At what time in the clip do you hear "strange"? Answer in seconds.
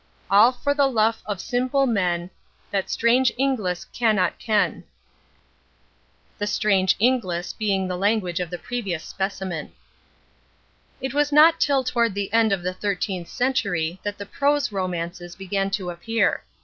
2.89-3.31, 6.47-6.95